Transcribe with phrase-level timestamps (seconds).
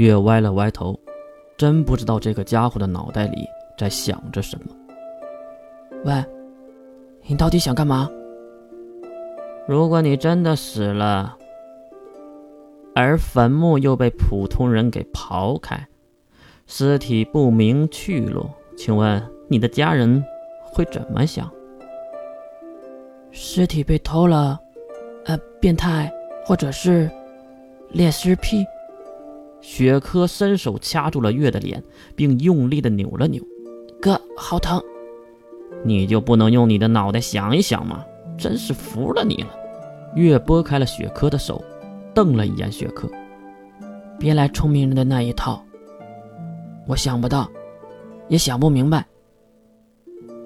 [0.00, 0.98] 月歪了歪头，
[1.58, 4.74] 真不知道这个家伙的脑袋里在想着什么。
[6.06, 6.24] 喂，
[7.26, 8.10] 你到底想干嘛？
[9.68, 11.36] 如果你真的死了，
[12.94, 15.86] 而坟墓又被普通人给刨开，
[16.66, 18.48] 尸体不明去路，
[18.78, 20.24] 请问你的家人
[20.64, 21.52] 会怎么想？
[23.32, 24.58] 尸体被偷了，
[25.26, 26.10] 呃，变态，
[26.46, 27.10] 或者是
[27.90, 28.64] 恋尸癖。
[29.60, 31.82] 雪珂伸手掐住了月的脸，
[32.14, 33.42] 并用力的扭了扭。
[34.00, 34.82] 哥，好疼！
[35.84, 38.04] 你就不能用你的脑袋想一想吗？
[38.38, 39.48] 真是服了你了。
[40.14, 41.62] 月拨开了雪珂的手，
[42.14, 43.10] 瞪了一眼雪珂。
[44.18, 45.62] 别来聪明人的那一套。
[46.86, 47.48] 我想不到，
[48.28, 49.06] 也想不明白。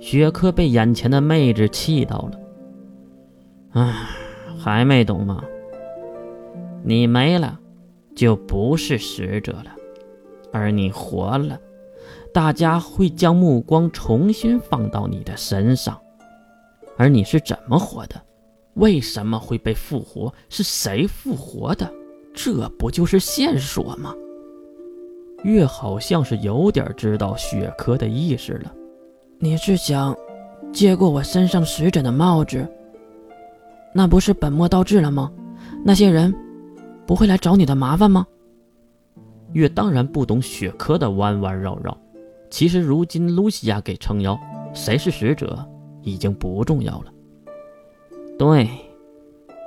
[0.00, 2.40] 雪珂被眼前的妹子气到了。
[3.72, 3.92] 唉，
[4.58, 5.42] 还没懂吗？
[6.82, 7.58] 你没了。
[8.14, 9.74] 就不是使者了，
[10.52, 11.58] 而你活了，
[12.32, 16.00] 大家会将目光重新放到你的身上。
[16.96, 18.20] 而你是怎么活的？
[18.74, 20.32] 为什么会被复活？
[20.48, 21.92] 是谁复活的？
[22.32, 24.14] 这不就是线索吗？
[25.42, 28.72] 月好像是有点知道雪珂的意思了。
[29.38, 30.16] 你是想
[30.72, 32.66] 接过我身上使者的帽子？
[33.92, 35.32] 那不是本末倒置了吗？
[35.84, 36.34] 那些人。
[37.06, 38.26] 不会来找你的麻烦吗？
[39.52, 41.96] 月当然不懂雪珂的弯弯绕绕。
[42.50, 44.38] 其实如今露西亚给撑腰，
[44.72, 45.64] 谁是使者
[46.02, 47.12] 已经不重要了。
[48.38, 48.68] 对，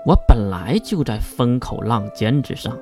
[0.06, 2.78] 我本来就在风口浪尖之上。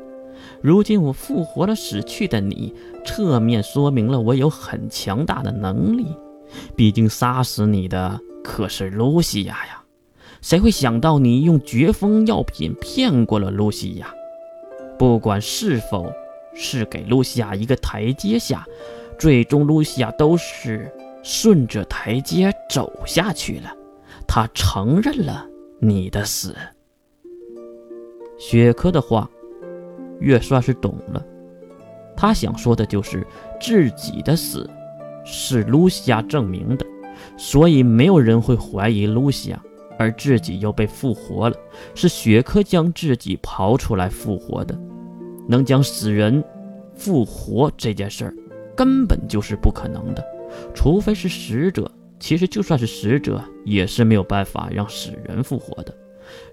[0.62, 2.73] 如今我复活了死去的你，
[3.06, 6.08] 侧面说明了我有很强大的能力。
[6.75, 9.84] 毕竟杀死你的可是露西亚呀！
[10.42, 14.14] 谁会想到你用绝风药品骗过了露西亚？
[14.97, 16.11] 不管是否
[16.53, 18.65] 是给露西亚一个台阶下，
[19.19, 20.91] 最终露西亚都是
[21.23, 23.73] 顺着台阶走下去了。
[24.27, 25.47] 他承认了
[25.79, 26.55] 你的死。
[28.38, 29.29] 雪珂的话，
[30.19, 31.23] 月算是懂了。
[32.17, 33.25] 他想说的就是
[33.59, 34.69] 自己的死
[35.25, 36.85] 是露西亚证明的，
[37.38, 39.61] 所以没有人会怀疑露西亚，
[39.97, 41.56] 而自己又被复活了，
[41.94, 44.78] 是雪珂将自己刨出来复活的。
[45.47, 46.44] 能将死人
[46.95, 48.34] 复活这件事儿，
[48.75, 50.25] 根本就是不可能的，
[50.73, 51.89] 除非是使者。
[52.19, 55.94] 其实就算是使者，也是没有办法让死人复活的。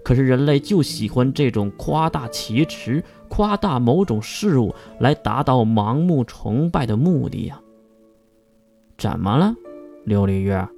[0.04, 7.58] 可是人类就喜欢这种夸大其词、夸大某种事物，来达到盲目崇拜的目的呀。
[8.98, 9.54] 怎么了，
[10.06, 10.69] 琉璃月？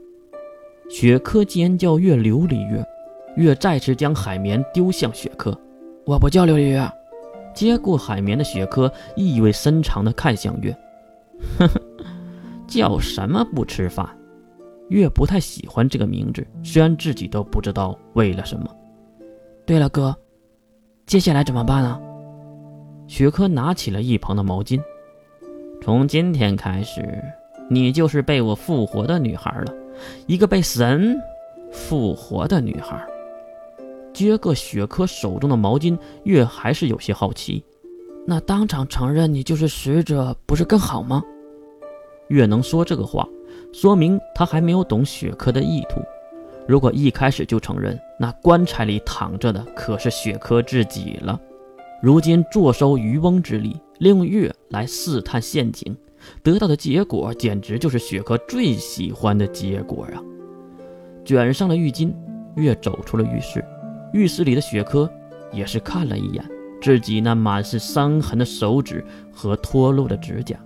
[0.91, 2.85] 雪珂尖叫越琉璃月，
[3.37, 5.57] 月再次将海绵丢向雪珂。
[6.05, 6.91] 我不叫琉璃月。
[7.55, 10.77] 接过海绵的雪珂意味深长地看向月，
[11.57, 11.81] 呵呵，
[12.67, 14.09] 叫什么不吃饭？
[14.89, 18.69] 月不太喜欢这个名字，虽然自己都不知道为了什么。
[19.65, 20.15] 对了，哥，
[21.07, 22.01] 接下来怎么办啊？
[23.07, 24.81] 雪珂拿起了一旁的毛巾。
[25.81, 27.23] 从今天开始，
[27.71, 29.73] 你就是被我复活的女孩了，
[30.27, 31.17] 一个被神
[31.73, 33.07] 复活的女孩。
[34.13, 37.65] 接过雪珂手中的毛巾，月还是有些好奇。
[38.27, 41.23] 那当场承认你就是使者，不是更好吗？
[42.29, 43.29] 月能说这个话，
[43.73, 46.01] 说明他还没有懂雪珂的意图。
[46.67, 51.39] 如果一开始就承认，那棺材里躺着的可是雪珂自己了。
[52.01, 55.95] 如今坐收渔翁之利，利用月来试探陷阱，
[56.43, 60.23] 得到的结果简直就是雪珂最喜欢的结果啊！
[61.25, 62.15] 卷上了浴巾，
[62.57, 63.65] 月走出了浴室。
[64.13, 65.09] 浴室里的雪珂
[65.53, 66.45] 也是看了一眼
[66.81, 70.57] 自己那满是伤痕的手指和脱落的指甲。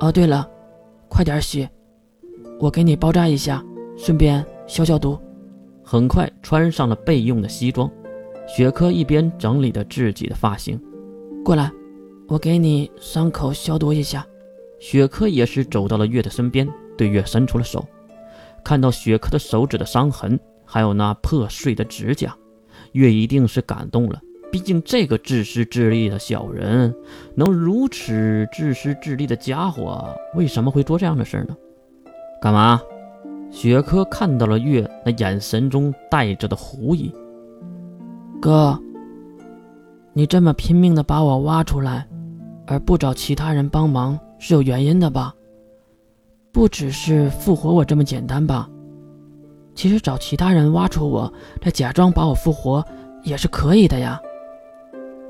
[0.00, 0.48] 哦，对了，
[1.08, 1.68] 快点洗，
[2.58, 3.64] 我给你包扎一下，
[3.96, 5.18] 顺便消消毒。
[5.82, 7.90] 很快穿上了备用的西装，
[8.46, 10.80] 雪珂一边整理着自己的发型，
[11.44, 11.70] 过来，
[12.28, 14.26] 我给你伤口消毒一下。
[14.80, 16.66] 雪珂也是走到了月的身边，
[16.96, 17.86] 对月伸出了手，
[18.64, 22.34] 看到雪珂的手指的伤痕，还有那破碎的指甲。
[22.92, 26.92] 月一定是感动了，毕竟这个自私自利的小人，
[27.36, 31.56] 能如此自私自利的家伙，为什么会做这样的事呢？
[32.40, 32.80] 干嘛？
[33.50, 37.12] 雪珂看到了月那眼神中带着的狐疑。
[38.40, 38.80] 哥，
[40.14, 42.08] 你这么拼命的把我挖出来，
[42.70, 45.34] 而不找其他人帮忙，是有原因的吧？
[46.52, 48.70] 不只是复活我这么简单吧？
[49.74, 52.84] 其实找其他人挖出我，再假装把我复活，
[53.24, 54.20] 也是可以的呀。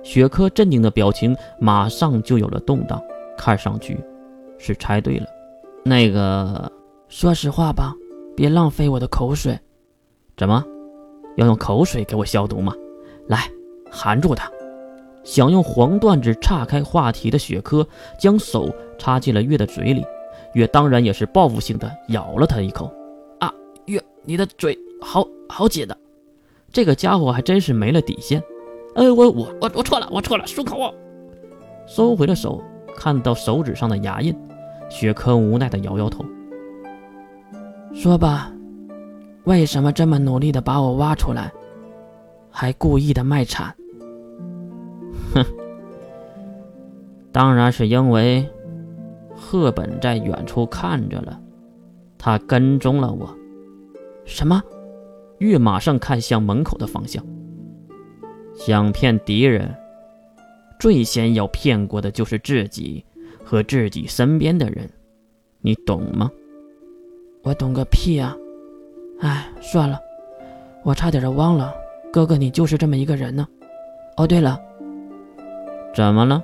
[0.02, 3.02] 雪珂镇定的表情马上就有了动荡，
[3.38, 3.98] 看上去
[4.58, 5.26] 是猜对了。
[5.82, 6.70] 那个，
[7.08, 7.94] 说实话吧，
[8.36, 9.58] 别浪费我的口水。
[10.36, 10.62] 怎么，
[11.38, 12.74] 要用口水给我消毒吗？
[13.28, 13.48] 来，
[13.90, 14.50] 含住它。
[15.22, 17.86] 想用黄段子岔开话题的雪珂，
[18.18, 20.04] 将手插进了月的嘴里。
[20.54, 22.92] 月当然也是报复性的咬了他一口。
[23.38, 23.52] 啊，
[23.86, 25.96] 月，你的嘴好好紧的。
[26.72, 28.42] 这个家伙还真是没了底线。
[28.96, 30.92] 哎，我我我我错了，我错了，漱口。
[31.86, 32.62] 收回了手，
[32.96, 34.36] 看到手指上的牙印，
[34.88, 36.24] 雪珂无奈的摇摇头。
[37.92, 38.52] 说吧，
[39.44, 41.52] 为什么这么努力的把我挖出来，
[42.50, 43.74] 还故意的卖惨？
[45.34, 45.44] 哼，
[47.32, 48.48] 当然是因为
[49.34, 51.40] 赫本在远处看着了，
[52.18, 53.36] 他跟踪了我。
[54.24, 54.62] 什么？
[55.38, 57.24] 玉马上看向门口的方向。
[58.54, 59.74] 想骗敌人，
[60.78, 63.04] 最先要骗过的就是自己
[63.42, 64.88] 和自己身边的人，
[65.60, 66.30] 你懂吗？
[67.42, 68.36] 我懂个屁啊！
[69.20, 69.98] 哎，算了，
[70.84, 71.72] 我差点就忘了，
[72.12, 73.48] 哥哥你就是这么一个人呢。
[74.18, 74.60] 哦，对了，
[75.94, 76.42] 怎么了？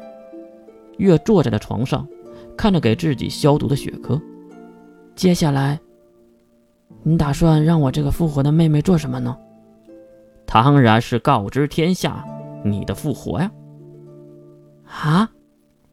[0.98, 2.06] 月坐在了床上，
[2.56, 4.20] 看着给自己消毒的雪珂。
[5.14, 5.78] 接下来，
[7.02, 9.36] 你打算让我这个复活的妹妹做什么呢？
[10.46, 12.24] 当然是告知天下
[12.64, 13.50] 你的复活呀！
[14.86, 15.30] 啊，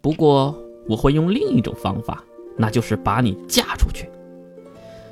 [0.02, 0.56] 不过
[0.88, 2.24] 我会用另一种方法，
[2.58, 4.10] 那就是把你嫁出去。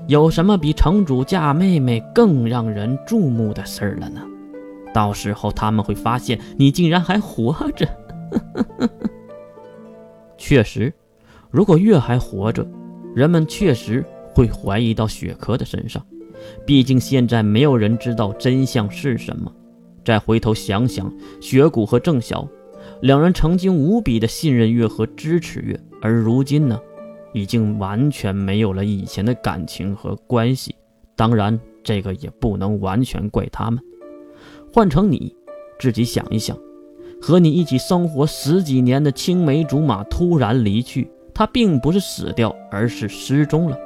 [0.07, 4.21] 有什么比城主嫁妹妹更让人注目的事儿了呢？
[4.93, 7.87] 到时候他们会发现你竟然还活着。
[10.37, 10.93] 确实，
[11.49, 12.67] 如果月还活着，
[13.15, 16.03] 人们确实会怀疑到雪珂的身上。
[16.65, 19.51] 毕竟现在没有人知道真相是什么。
[20.03, 22.47] 再回头想想，雪谷和郑晓
[23.01, 26.79] 两人曾经无比的信任月和支持月，而如今呢，
[27.33, 30.73] 已经完全没有了以前的感情和关系。
[31.15, 33.79] 当然，这个也不能完全怪他们。
[34.73, 35.35] 换成你，
[35.79, 36.57] 自己想一想，
[37.21, 43.77] 和你一起生活十几年的青梅竹马突然离去，他并不是死掉，而是失踪了。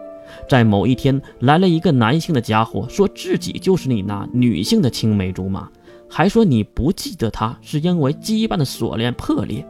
[0.47, 5.69] 在某一天，来了一个男性的家伙，说自己就是你那女性的青梅竹马，
[6.09, 9.67] 还说你不记得他是因为羁绊的锁链破裂。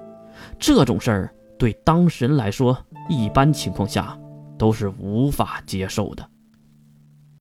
[0.60, 2.78] 这种事儿对当事人来说，
[3.10, 4.18] 一般情况下
[4.58, 6.26] 都是无法接受的。